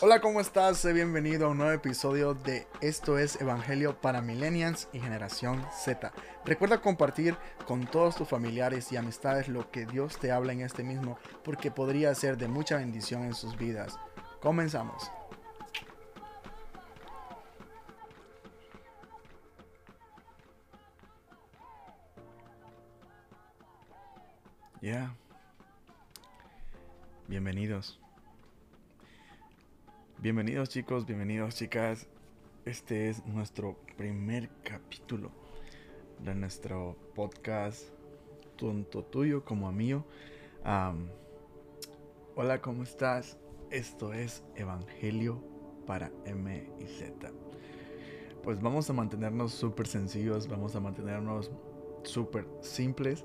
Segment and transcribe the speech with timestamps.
[0.00, 0.84] Hola, ¿cómo estás?
[0.94, 6.12] Bienvenido a un nuevo episodio de Esto es Evangelio para Millennials y Generación Z.
[6.44, 7.36] Recuerda compartir
[7.66, 11.72] con todos tus familiares y amistades lo que Dios te habla en este mismo, porque
[11.72, 13.98] podría ser de mucha bendición en sus vidas.
[14.40, 15.10] Comenzamos.
[24.80, 25.12] Ya.
[27.26, 27.98] Bienvenidos.
[30.20, 32.08] Bienvenidos chicos, bienvenidos chicas.
[32.64, 35.30] Este es nuestro primer capítulo
[36.24, 37.84] de nuestro podcast,
[38.58, 40.04] tanto tuyo como mío.
[42.34, 43.38] hola, ¿cómo estás?
[43.70, 45.40] Esto es Evangelio
[45.86, 47.30] para M y Z.
[48.42, 51.52] Pues vamos a mantenernos súper sencillos, vamos a mantenernos
[52.02, 53.24] súper simples.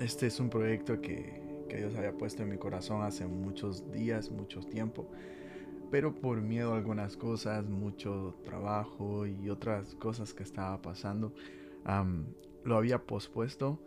[0.00, 4.60] Este es un proyecto que, Dios había puesto en mi corazón hace muchos días, mucho
[4.60, 5.10] tiempo.
[5.90, 11.34] Pero por miedo a algunas cosas, mucho trabajo y otras cosas que estaba pasando,
[12.64, 13.80] lo había pospuesto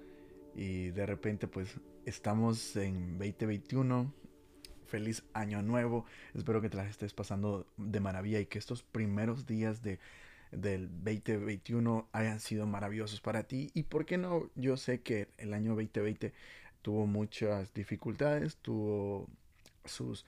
[0.55, 4.13] y de repente pues estamos en 2021.
[4.85, 6.05] Feliz año nuevo.
[6.33, 9.99] Espero que te las estés pasando de maravilla y que estos primeros días de
[10.57, 13.71] del 2021 hayan sido maravillosos para ti.
[13.73, 16.33] Y por qué no, yo sé que el año 2020
[16.83, 19.27] tuvo muchas dificultades, tuvo
[19.85, 20.25] sus,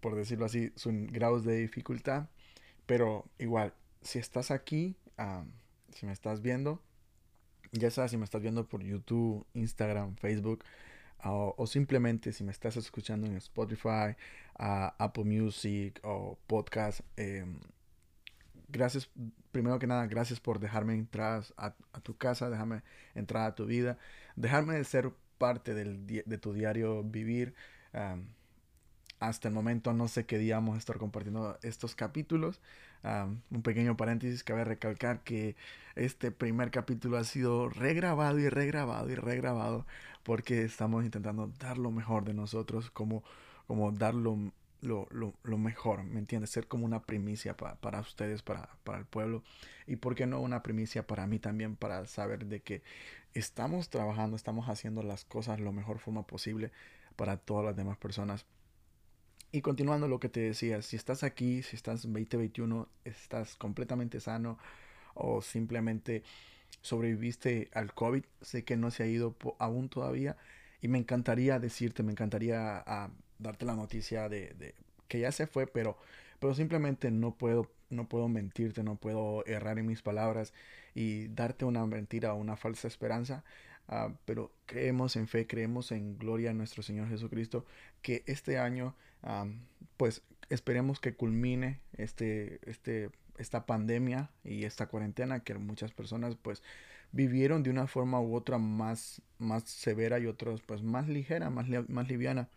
[0.00, 2.28] por decirlo así, sus grados de dificultad.
[2.86, 4.96] Pero igual, si estás aquí,
[5.92, 6.80] si me estás viendo,
[7.72, 10.64] ya sabes si me estás viendo por YouTube, Instagram, Facebook,
[11.24, 14.16] o, simplemente si me estás escuchando en Spotify,
[14.54, 17.58] Apple Music o podcast, em,
[18.68, 19.10] gracias,
[19.50, 22.82] primero que nada, gracias por dejarme entrar a, tu casa, dejarme
[23.14, 23.98] entrar a tu vida,
[24.36, 27.54] dejarme ser parte del, de tu diario vivir.
[29.18, 32.60] hasta el momento no sé qué día vamos a estar compartiendo estos capítulos.
[33.50, 35.56] un pequeño paréntesis, cabe recalcar que
[35.94, 39.86] este primer capítulo ha sido regrabado y regrabado y regrabado
[40.26, 43.22] porque estamos intentando dar lo mejor de nosotros, como,
[43.68, 44.14] como dar
[44.80, 46.50] lo, lo, mejor, ¿me entiendes?
[46.50, 49.42] Ser como una primicia para ustedes, para, para, el pueblo.
[49.86, 52.82] Y por qué no una primicia para mí también, para saber de que
[53.34, 56.72] estamos trabajando, estamos haciendo las cosas lo mejor forma posible
[57.16, 58.46] para todas las demás personas.
[59.52, 64.20] Y continuando lo que te decía, si estás aquí, si estás en 2021, estás completamente
[64.20, 64.58] sano
[65.14, 66.22] o simplemente
[66.82, 70.36] sobreviviste al COVID, sé que no se ha ido aún todavía
[70.80, 74.74] y me encantaría decirte, me encantaría ah, darte la noticia de,
[75.08, 75.96] que ya se fue, pero,
[76.40, 80.52] pero simplemente no puedo, no puedo mentirte, no puedo errar en mis palabras
[80.94, 83.44] y darte una mentira o una falsa esperanza.
[83.88, 87.64] Ah, pero creemos en fe, creemos en gloria a nuestro Señor Jesucristo,
[88.02, 88.96] que este año,
[89.96, 96.62] pues esperemos que culmine este, este, esta pandemia y esta cuarentena que muchas personas pues
[97.12, 101.66] vivieron de una forma u otra más, más severa y otros pues más ligera, más,
[101.88, 102.48] más liviana.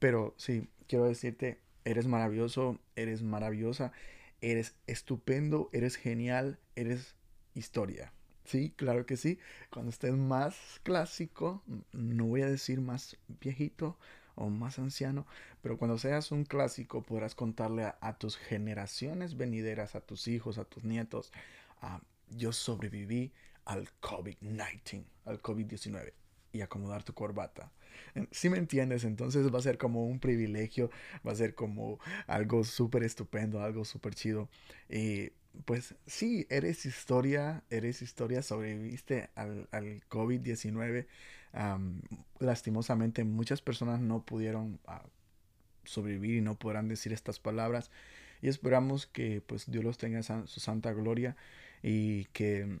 [0.00, 3.92] Pero sí, quiero decirte, eres maravilloso, eres maravillosa,
[4.40, 7.14] eres estupendo, eres genial, eres
[7.54, 8.12] historia.
[8.44, 9.38] Sí, claro que sí.
[9.70, 11.62] Cuando estés más clásico,
[11.92, 13.96] no voy a decir más viejito
[14.34, 15.26] o más anciano,
[15.60, 20.64] pero cuando seas un clásico podrás contarle a, tus generaciones venideras, a tus hijos, a
[20.64, 21.30] tus nietos,
[22.30, 23.32] yo sobreviví
[23.66, 26.12] al COVID-19, al COVID-19
[26.52, 27.70] y acomodar tu corbata.
[28.30, 30.90] Si me entiendes, entonces va a ser como un privilegio,
[31.26, 34.48] va a ser como algo súper estupendo, algo súper chido.
[34.88, 35.32] Y
[35.64, 41.06] pues sí, eres historia, eres historia, sobreviviste al, al COVID-19.
[42.38, 45.02] lastimosamente muchas personas no pudieron ah,
[45.84, 47.90] sobrevivir y no podrán decir estas palabras.
[48.42, 51.36] Y esperamos que pues Dios los tenga en su santa gloria
[51.82, 52.78] y que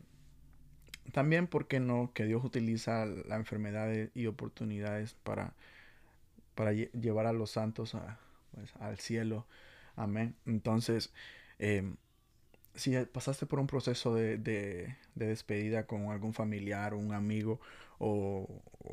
[1.12, 2.12] también, ¿por qué no?
[2.14, 5.54] Que Dios utiliza la enfermedad y oportunidades para,
[6.54, 7.96] para llevar a los santos
[8.52, 9.46] pues, al cielo.
[9.96, 10.34] Amén.
[10.46, 11.12] Entonces,
[11.58, 11.96] em,
[12.74, 17.60] si pasaste por un proceso de, de, despedida con algún familiar un amigo
[17.98, 18.48] o,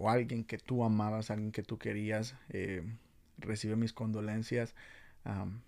[0.08, 2.84] alguien que tú amabas, alguien que tú querías, eh,
[3.38, 4.76] recibe mis condolencias.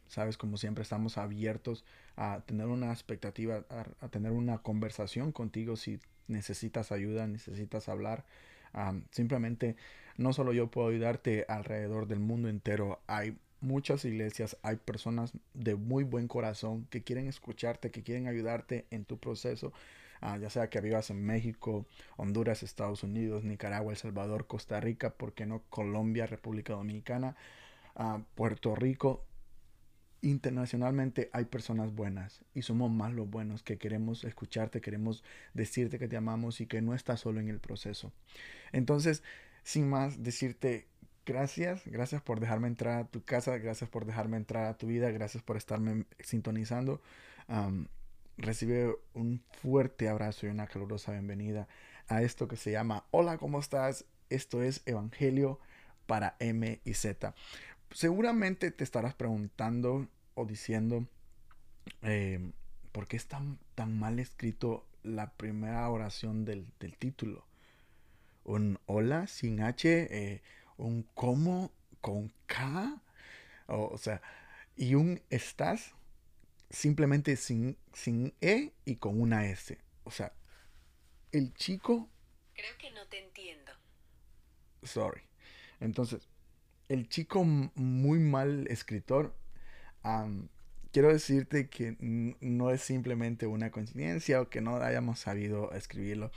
[0.07, 1.83] Sabes, como siempre estamos abiertos
[2.15, 8.25] a tener una expectativa, a, tener una conversación contigo si necesitas ayuda, necesitas hablar.
[9.11, 9.75] simplemente
[10.17, 13.01] no solo yo puedo ayudarte alrededor del mundo entero.
[13.07, 18.85] Hay muchas iglesias, hay personas de muy buen corazón que quieren escucharte, que quieren ayudarte
[18.91, 19.73] en tu proceso.
[20.21, 21.85] Ah, ya sea que vivas en México,
[22.17, 27.35] Honduras, Estados Unidos, Nicaragua, El Salvador, Costa Rica, ¿por qué no Colombia, República Dominicana?
[27.99, 29.25] a Puerto Rico,
[30.21, 35.23] internacionalmente hay personas buenas y somos más los buenos que queremos escucharte, queremos
[35.53, 38.11] decirte que te amamos y que no estás solo en el proceso.
[38.71, 39.23] Entonces,
[39.63, 40.87] sin más, decirte
[41.25, 45.11] gracias, gracias por dejarme entrar a tu casa, gracias por dejarme entrar a tu vida,
[45.11, 47.01] gracias por estarme sintonizando.
[48.37, 51.67] recibe un fuerte abrazo y una calurosa bienvenida
[52.07, 54.05] a esto que se llama Hola, ¿cómo estás?
[54.29, 55.59] Esto es Evangelio
[56.07, 57.35] para M y Z.
[57.91, 61.07] Seguramente te estarás preguntando o diciendo
[62.01, 62.53] em,
[62.91, 67.45] por qué es tan, mal escrito la primera oración del, título.
[68.43, 70.41] Un hola sin H, eh,
[70.77, 71.71] un cómo
[72.01, 73.01] con K,
[73.67, 74.21] o, sea,
[74.75, 75.93] y un estás
[76.69, 79.77] simplemente sin, sin E y con una S.
[80.03, 80.33] O sea,
[81.31, 82.09] el chico...
[82.53, 83.71] Creo que no te entiendo.
[84.83, 85.21] Sorry.
[85.79, 86.27] Entonces,
[86.89, 89.33] el chico muy mal escritor,
[90.91, 91.95] quiero decirte que
[92.41, 96.31] no es simplemente una coincidencia o que no hayamos sabido escribirlo.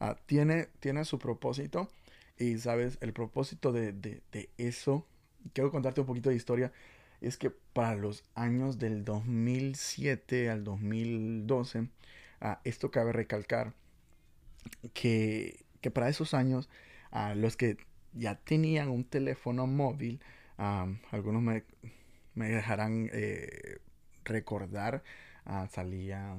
[0.00, 1.88] Ah, tiene, tiene su propósito
[2.36, 2.98] y, ¿sabes?
[3.00, 4.20] El propósito de,
[4.58, 5.06] eso,
[5.52, 6.72] quiero contarte un poquito de historia,
[7.20, 11.88] es que para los años del 2007 al 2012,
[12.40, 13.72] ah, esto cabe recalcar
[14.94, 16.68] que, que para esos años,
[17.12, 17.76] a los que
[18.14, 20.20] ya tenían un teléfono móvil.
[21.10, 21.64] algunos me,
[22.34, 23.78] dejarán eh,
[24.24, 25.02] recordar.
[25.44, 26.36] Ah, salía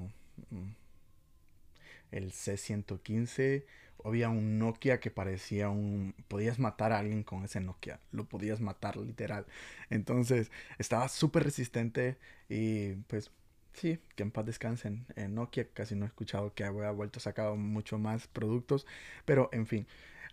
[2.11, 3.65] el C115.
[4.05, 6.15] Había un Nokia que parecía un...
[6.27, 7.99] Podías matar a alguien con ese Nokia.
[8.11, 9.45] Lo podías matar literal.
[9.89, 12.17] Entonces estaba súper resistente
[12.49, 13.31] y pues
[13.73, 15.05] sí, que en paz descansen.
[15.15, 18.85] En Nokia casi no he escuchado que haya vuelto sacado mucho más productos.
[19.25, 19.87] Pero en fin.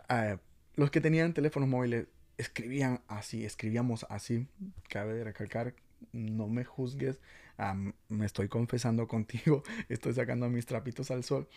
[0.09, 0.39] Ah,
[0.77, 2.07] los que tenían teléfonos móviles
[2.39, 4.47] escribían así, escribíamos así.
[4.89, 5.75] Cabe recalcar,
[6.13, 7.21] no me juzgues,
[8.09, 11.49] me estoy confesando contigo, estoy sacando mis trapitos al sol.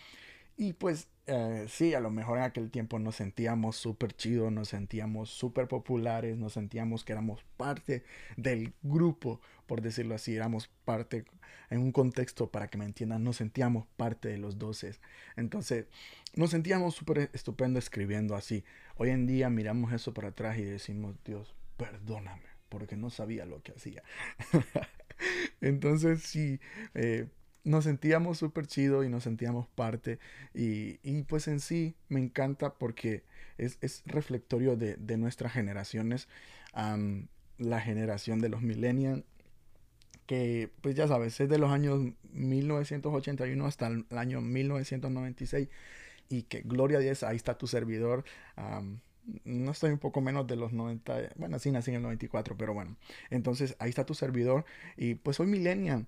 [0.56, 4.70] Y pues eh, sí, a lo mejor en aquel tiempo nos sentíamos súper chidos, nos
[4.70, 8.04] sentíamos súper populares, nos sentíamos que éramos parte
[8.36, 11.26] del grupo, por decirlo así, éramos parte,
[11.70, 15.02] en un contexto para que me entiendan, nos sentíamos parte de los doces.
[15.38, 15.88] Entonces,
[16.36, 18.66] nos sentíamos súper estupendo escribiendo así.
[18.96, 23.64] Hoy en día miramos eso para atrás y decimos, Dios, perdóname, porque no sabía lo
[23.64, 24.04] que hacía.
[25.62, 26.60] Entonces, sí,
[26.96, 27.28] eh,
[27.64, 30.20] nos sentíamos súper chido y nos sentíamos parte.
[30.54, 33.24] Y, y, pues en sí me encanta porque
[33.58, 36.28] es, es reflectorio de, de, nuestras generaciones.
[37.58, 39.24] la generación de los millennials,
[40.26, 42.00] que pues ya sabes, es de los años
[42.32, 45.70] 1981 hasta el año 1996.
[46.30, 48.24] Y que gloria a Dios, ahí está tu servidor.
[49.46, 52.74] no estoy un poco menos de los 90, bueno, sí nací en el 94, pero
[52.74, 52.98] bueno.
[53.30, 54.66] Entonces ahí está tu servidor
[54.98, 56.08] y pues soy millennial.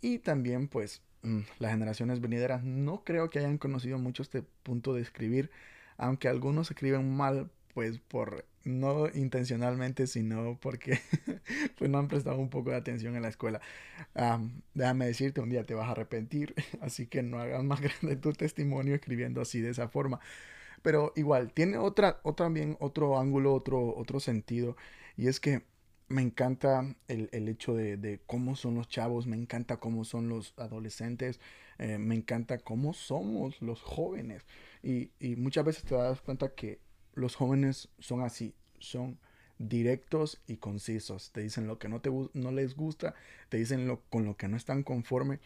[0.00, 4.94] Y también, pues, mm, las generaciones venideras no creo que hayan conocido mucho este punto
[4.94, 5.50] de escribir,
[5.96, 11.00] aunque algunos escriben mal, pues por no intencionalmente, sino porque
[11.78, 13.60] pues no han prestado un poco de atención en la escuela.
[14.74, 18.32] déjame decirte, un día te vas a arrepentir, así que no hagas más grande tu
[18.32, 20.20] testimonio escribiendo así de esa forma.
[20.82, 24.76] Pero igual, tiene otra, otra también otro ángulo, otro, otro sentido,
[25.16, 25.62] y es que
[26.08, 31.40] me encanta el, hecho de, cómo son los chavos, me encanta cómo son los adolescentes,
[31.78, 34.44] eh, me encanta cómo somos los jóvenes.
[34.82, 36.80] Y, muchas veces te das cuenta que
[37.14, 39.18] los jóvenes son así, son
[39.58, 41.30] directos y concisos.
[41.32, 43.14] Te dicen lo que no, te, no les gusta,
[43.48, 45.40] te dicen lo, con lo que no están conforme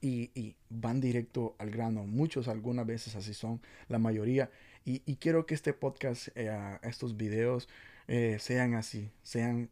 [0.00, 2.04] y, van directo al grano.
[2.06, 4.50] Muchos algunas veces así son, la mayoría.
[4.84, 7.68] Y, quiero que este podcast, eh, estos videos,
[8.08, 9.68] eh, sean así, sean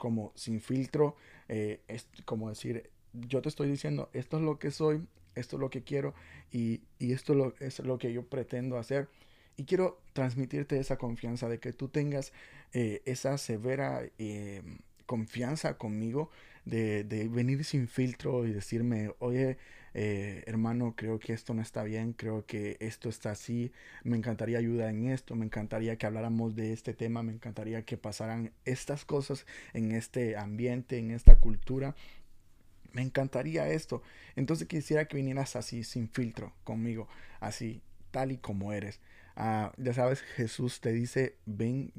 [0.00, 1.14] como sin filtro,
[1.48, 5.60] eh, es como decir, yo te estoy diciendo, esto es lo que soy, esto es
[5.60, 6.14] lo que quiero
[6.50, 9.08] y, esto lo, es lo que yo pretendo hacer.
[9.56, 12.32] Y quiero transmitirte esa confianza de que tú tengas
[12.72, 14.62] eh, esa severa eh,
[15.04, 16.30] confianza conmigo
[16.64, 19.58] de, de, venir sin filtro y decirme, oye,
[19.94, 23.72] eh, hermano, creo que esto no está bien, creo que esto está así,
[24.04, 27.96] me encantaría ayuda en esto, me encantaría que habláramos de este tema, me encantaría que
[27.96, 31.94] pasaran estas cosas en este ambiente, en esta cultura.
[32.92, 34.02] Me encantaría esto.
[34.36, 37.08] Entonces quisiera que vinieras así, sin filtro, conmigo,
[37.40, 39.00] así, tal y como eres.
[39.36, 41.92] Ah, ya sabes, Jesús te dice, ven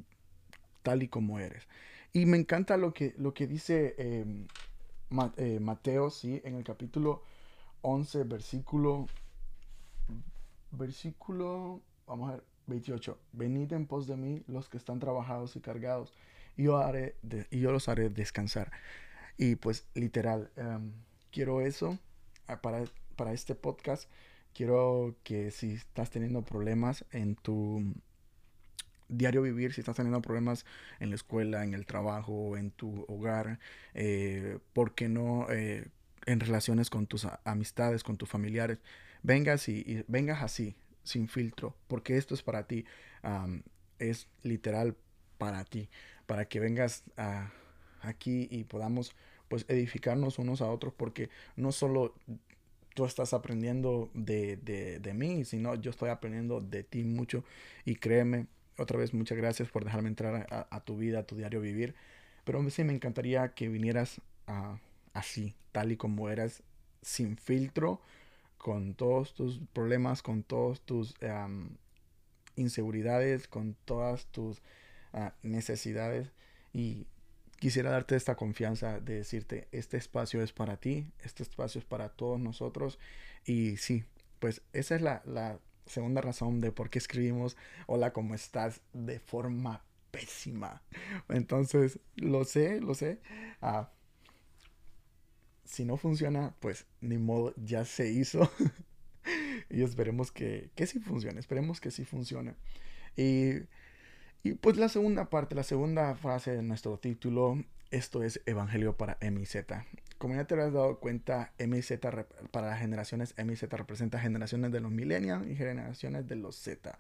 [0.84, 1.68] tal y como eres.
[2.14, 4.48] Y me encanta lo que, lo que dice em,
[5.38, 6.42] eh, Mateo, ¿sí?
[6.44, 7.24] En el capítulo
[7.82, 9.08] 11, versículo,
[10.72, 13.18] versículo, vamos a ver, 28.
[13.34, 16.14] Venid en pos de mí los que están trabajados y cargados,
[16.58, 17.16] y yo, haré
[17.50, 18.72] y yo los haré descansar.
[19.38, 20.92] Y pues literal, em,
[21.32, 21.98] quiero eso
[22.48, 22.84] ah, para,
[23.16, 24.10] para este podcast.
[24.54, 27.94] Quiero que si estás teniendo problemas en tu
[29.12, 30.66] diario vivir, si estás teniendo problemas
[31.00, 33.60] en la escuela, en el trabajo, en tu hogar,
[33.94, 35.88] eh, ¿por qué no eh,
[36.26, 38.80] en relaciones con tus amistades, con tus familiares?
[39.24, 42.86] Vengas y, vengas así, sin filtro, porque esto es para ti,
[44.00, 44.96] es literal
[45.38, 45.90] para ti,
[46.26, 47.04] para que vengas
[48.02, 49.16] aquí y podamos
[49.48, 52.16] pues edificarnos unos a otros, porque no solo
[52.94, 57.44] tú estás aprendiendo de, de, mí, sino yo estoy aprendiendo de ti mucho
[57.86, 58.48] y créeme,
[58.78, 61.96] otra vez muchas gracias por dejarme entrar a, tu vida, a tu diario vivir,
[62.44, 64.22] pero sí me encantaría que vinieras
[65.14, 66.64] así, tal y como eras,
[67.02, 68.02] sin filtro,
[68.58, 71.16] con todos tus problemas, con todas tus
[72.56, 74.62] inseguridades, con todas tus
[75.14, 76.32] ah, necesidades
[76.74, 77.08] y
[77.62, 82.10] quisiera darte esta confianza de decirte, este espacio es para ti, este espacio es para
[82.10, 82.98] todos nosotros.
[83.46, 84.04] Y sí,
[84.40, 88.82] pues esa es la, segunda razón de por qué escribimos Hola, ¿cómo estás?
[88.94, 90.82] de forma pésima.
[91.30, 93.20] Entonces, lo sé, lo sé.
[93.62, 93.92] Ah,
[95.72, 98.52] si no funciona, pues ni modo, ya se hizo.
[99.70, 102.56] y esperemos que, que sí funcione, esperemos que sí funcione.
[103.16, 103.64] Y
[104.44, 109.20] y pues la segunda parte, la segunda frase de nuestro título, esto es Evangelio para
[109.22, 109.56] MZ.
[110.18, 112.00] Como ya te has dado cuenta, MZ
[112.52, 116.98] para las generaciones, MZ representa generaciones de los millennials y generaciones de los Z.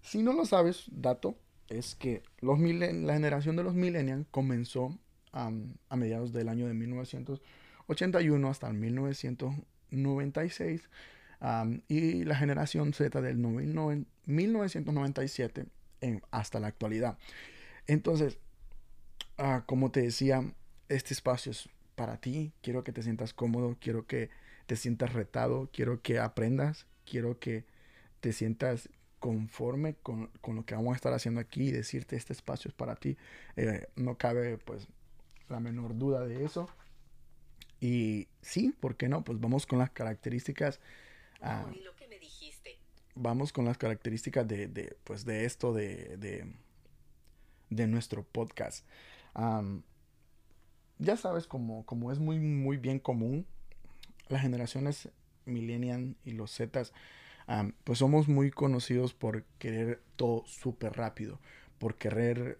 [0.00, 1.36] Si no lo sabes, dato,
[1.68, 4.96] es que los la generación de los millennials comenzó
[5.32, 5.50] a
[5.96, 6.74] mediados del año de
[7.92, 10.88] 1981 hasta el 1996
[11.88, 15.66] y la generación Z del 1997
[16.30, 17.18] hasta la actualidad.
[17.86, 18.38] Entonces,
[19.38, 20.52] ah, como te decía,
[20.88, 22.52] este espacio es para ti.
[22.62, 24.30] Quiero que te sientas cómodo, quiero que
[24.66, 27.64] te sientas retado, quiero que aprendas, quiero que
[28.20, 32.68] te sientas conforme con, lo que vamos a estar haciendo aquí y decirte este espacio
[32.68, 33.16] es para ti.
[33.56, 34.88] Eh, no cabe pues
[35.48, 36.68] la menor duda de eso.
[37.82, 39.24] Y sí, ¿por qué no?
[39.24, 40.78] Pues vamos con las características.
[41.40, 41.66] Ah,
[43.16, 46.46] vamos con las características de, de pues de esto, de, de,
[47.70, 48.86] de nuestro podcast.
[51.00, 53.46] ya sabes, como, como es muy, muy bien común,
[54.28, 55.08] las generaciones
[55.44, 56.92] millennial y los Zetas,
[57.82, 61.40] pues somos muy conocidos por querer todo súper rápido,
[61.80, 62.56] por querer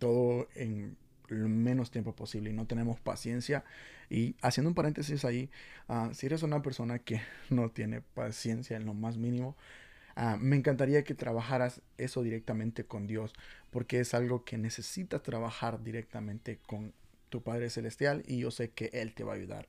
[0.00, 0.96] todo en
[1.28, 3.64] lo menos tiempo posible y no tenemos paciencia.
[4.10, 5.50] Y haciendo un paréntesis ahí,
[5.88, 7.20] ah, si eres una persona que
[7.50, 9.56] no tiene paciencia en lo más mínimo,
[10.16, 13.32] ah, me encantaría que trabajaras eso directamente con Dios,
[13.70, 16.92] porque es algo que necesitas trabajar directamente con
[17.28, 19.68] tu Padre Celestial y yo sé que Él te va a ayudar.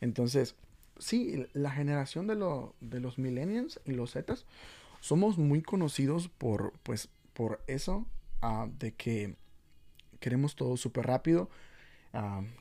[0.00, 0.56] Entonces,
[0.98, 2.36] sí, la generación de,
[2.80, 4.46] de los millennials y los zetas
[5.00, 8.06] somos muy conocidos por, pues, por eso,
[8.40, 9.36] ah, de que
[10.24, 11.50] queremos todo súper rápido.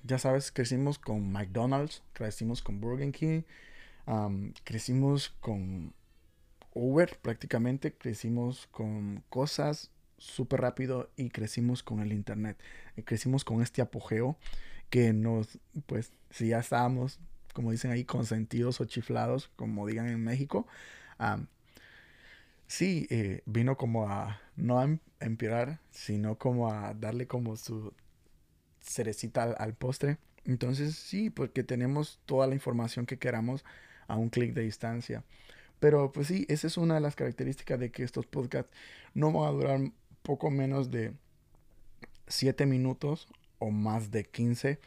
[0.04, 3.44] ya sabes, crecimos con McDonald's, crecimos con Burger King,
[4.66, 5.94] crecimos con
[6.74, 12.58] Uber prácticamente, crecimos con cosas súper rápido y crecimos con el Internet.
[13.06, 14.36] crecimos con este apogeo
[14.90, 17.22] que nos, pues, si ya estábamos,
[17.54, 20.68] como dicen ahí, consentidos o chiflados, como digan en México,
[22.68, 27.94] sí, eh, vino como a no a em, empeorar, sino como a darle como su
[28.82, 30.18] cerecita al, postre.
[30.46, 33.64] Entonces sí, porque tenemos toda la información que queramos
[34.08, 35.24] a un clic de distancia.
[35.80, 38.72] Pero pues sí, esa es una de las características de que estos podcasts
[39.14, 39.80] no van a durar
[40.22, 41.14] poco menos de
[42.28, 43.28] 7 minutos
[43.60, 44.80] o más de 15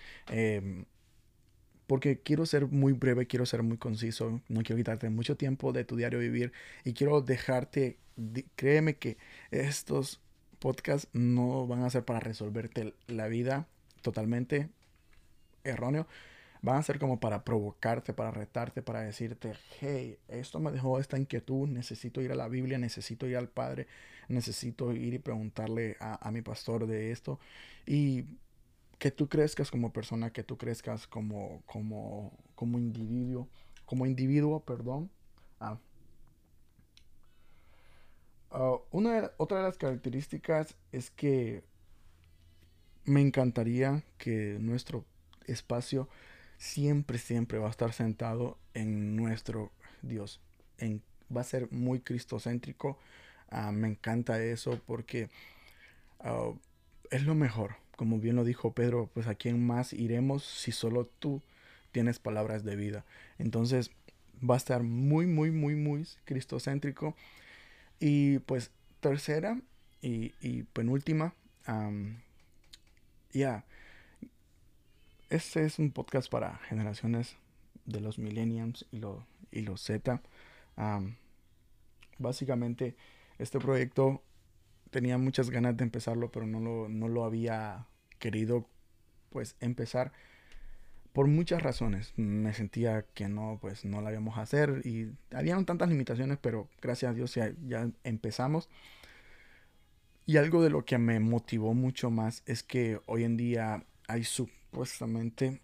[1.86, 5.84] porque quiero ser muy breve, quiero ser muy conciso, no quiero quitarte mucho tiempo de
[5.84, 6.52] tu diario vivir
[6.84, 7.98] y quiero dejarte,
[8.56, 9.16] créeme que
[9.50, 10.20] estos
[10.58, 13.68] podcasts no van a ser para resolverte la vida
[14.02, 14.68] totalmente
[15.64, 16.06] erróneo,
[16.62, 21.18] van a ser como para provocarte, para retarte, para decirte, hey, esto me dejó esta
[21.18, 23.86] inquietud, necesito ir a la Biblia, necesito ir al Padre,
[24.28, 27.38] necesito ir y preguntarle a, a mi pastor de esto.
[27.86, 28.24] Y
[28.98, 33.48] que tú crezcas como persona, que tú crezcas como, como, como individuo,
[33.84, 35.10] como individuo, perdón.
[35.60, 35.78] Ah.
[38.50, 41.62] Ah, una otra de las características es que
[43.04, 45.04] me encantaría que nuestro
[45.46, 46.08] espacio
[46.58, 49.72] siempre, siempre va a estar sentado en nuestro
[50.02, 50.40] Dios.
[50.78, 51.02] En,
[51.34, 52.98] va a ser muy cristocéntrico.
[53.50, 55.28] Ah, me encanta eso porque
[56.20, 56.52] ah,
[57.10, 57.76] es lo mejor.
[57.96, 61.42] Como bien lo dijo Pedro, pues a quién más iremos si solo tú
[61.92, 63.04] tienes palabras de vida.
[63.38, 63.90] Entonces
[64.48, 67.16] va a estar muy, muy, muy, muy cristocéntrico.
[67.98, 69.60] Y pues tercera
[70.02, 71.34] y, penúltima,
[73.32, 73.64] ya,
[75.30, 77.36] este es un podcast para generaciones
[77.86, 79.00] de los millennials y,
[79.50, 80.20] y los Z.
[82.18, 82.94] básicamente,
[83.38, 84.22] este proyecto
[84.96, 87.84] tenía muchas ganas de empezarlo, pero no lo, no lo había
[88.18, 88.66] querido
[89.28, 90.10] pues empezar
[91.12, 92.14] por muchas razones.
[92.16, 96.70] Me sentía que no, pues no lo íbamos a hacer y habían tantas limitaciones, pero
[96.80, 98.70] gracias a Dios ya empezamos.
[100.24, 104.24] Y algo de lo que me motivó mucho más es que hoy en día hay
[104.24, 105.60] supuestamente,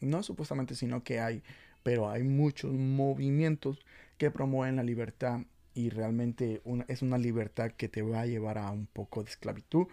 [0.00, 1.44] no supuestamente, sino que hay,
[1.84, 3.78] pero hay muchos movimientos
[4.18, 5.42] que promueven la libertad
[5.74, 9.86] y realmente es una libertad que te va a llevar a un poco de esclavitud.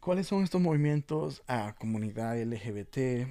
[0.00, 1.42] ¿Cuáles son estos movimientos?
[1.46, 3.26] A comunidad LGBT,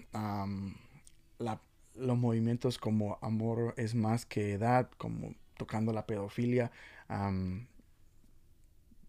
[1.96, 6.72] los movimientos como amor es más que edad, como tocando la pedofilia,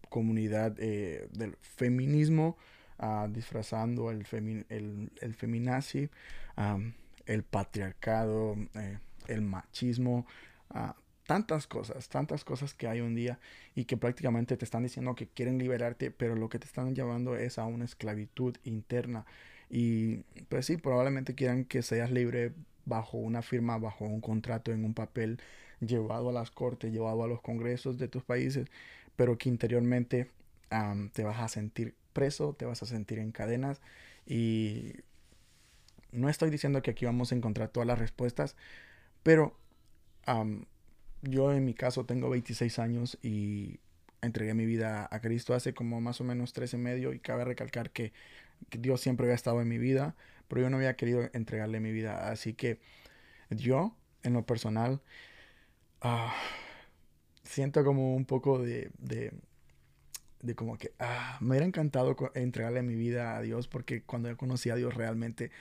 [0.09, 2.57] comunidad eh, del feminismo,
[2.97, 4.25] ah, disfrazando el,
[4.69, 6.09] el, el feminazi,
[7.25, 10.25] el patriarcado, eh, el machismo,
[10.69, 10.95] ah,
[11.27, 13.37] tantas cosas, tantas cosas que hay un día
[13.75, 17.35] y que prácticamente te están diciendo que quieren liberarte, pero lo que te están llevando
[17.35, 19.25] es a una esclavitud interna.
[19.69, 22.53] Y pues sí, probablemente quieran que seas libre
[22.85, 25.39] bajo una firma, bajo un contrato en un papel
[25.81, 28.67] llevado a las cortes, llevado a los congresos de tus países,
[29.15, 30.31] pero que interiormente
[31.13, 33.81] te vas a sentir preso, te vas a sentir en cadenas
[34.25, 34.93] y
[36.11, 38.55] no estoy diciendo que aquí vamos a encontrar todas las respuestas,
[39.23, 39.55] pero
[41.21, 43.79] yo en mi caso tengo 26 años y
[44.21, 47.45] entregué mi vida a Cristo hace como más o menos tres y medio y cabe
[47.45, 48.13] recalcar que,
[48.71, 50.15] Dios siempre había estado en mi vida,
[50.47, 52.31] pero yo no había querido entregarle mi vida.
[52.31, 52.79] Así que
[53.51, 54.99] yo, en lo personal,
[56.01, 56.35] ah,
[57.43, 59.31] siento como un poco de, de,
[60.41, 64.37] de como que ah, me hubiera encantado entregarle mi vida a Dios porque cuando yo
[64.37, 65.51] conocí a Dios realmente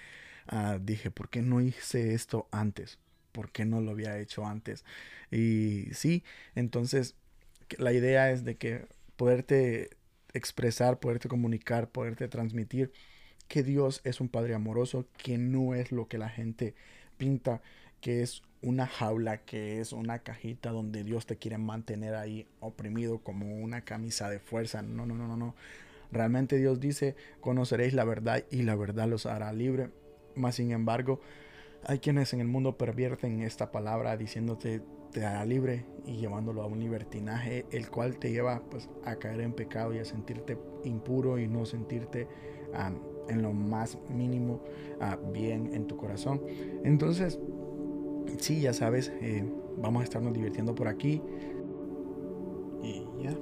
[0.48, 2.98] ah, dije, ¿por qué no hice esto antes?
[3.36, 4.82] ¿Por qué no lo había hecho antes?
[5.30, 7.16] Y sí, entonces
[7.76, 9.90] la idea es de que poderte
[10.32, 12.92] expresar, poderte comunicar, poderte transmitir
[13.46, 16.74] que Dios es un Padre amoroso, que no es lo que la gente
[17.18, 17.60] pinta,
[18.00, 23.18] que es una jaula, que es una cajita donde Dios te quiere mantener ahí oprimido
[23.18, 24.80] como una camisa de fuerza.
[24.80, 25.54] No, no, no, no, no.
[26.10, 29.90] Realmente Dios dice, conoceréis la verdad y la verdad los hará libre.
[30.36, 31.20] Más sin embargo,
[31.88, 36.66] hay quienes en el mundo pervierten esta palabra diciéndote te hará libre y llevándolo a
[36.66, 41.38] un libertinaje, el cual te lleva pues a caer en pecado y a sentirte impuro
[41.38, 42.26] y no sentirte
[43.28, 44.60] en lo más mínimo
[45.00, 46.42] ah, bien en tu corazón.
[46.84, 47.38] Entonces,
[48.38, 49.44] sí, ya sabes, eh,
[49.78, 51.22] vamos a estarnos divirtiendo por aquí.
[52.82, 53.34] Y ya.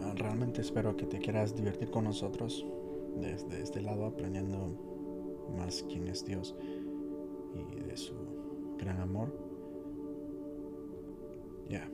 [0.00, 2.64] Ah, realmente espero que te quieras divertir con nosotros
[3.16, 4.95] desde este lado, aprendiendo
[5.56, 6.54] más quién es Dios
[7.54, 8.14] y de su
[8.78, 9.32] gran amor.
[11.68, 11.88] Ya.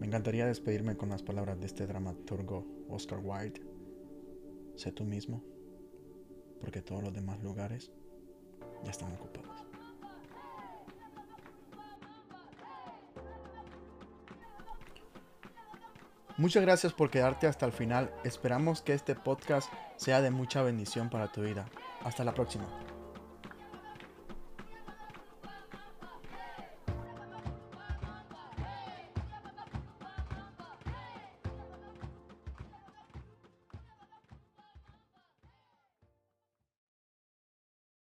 [0.00, 3.62] Me encantaría despedirme con las palabras de este dramaturgo Oscar Wilde.
[4.76, 5.42] Sé tú mismo,
[6.60, 7.92] porque todos los demás lugares
[8.82, 9.44] ya están ocupados.
[16.36, 18.12] Muchas gracias por quedarte hasta el final.
[18.24, 21.66] Esperamos que este podcast sea de mucha bendición para tu vida.
[22.04, 22.64] Hasta la próxima.